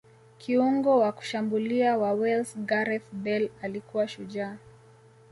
kiungo 0.37 0.99
wa 0.99 1.11
kushambulia 1.11 1.97
wa 1.97 2.13
Wales 2.13 2.57
gareth 2.57 3.07
bale 3.11 3.51
alikuwa 3.61 4.07
shujaa 4.07 4.57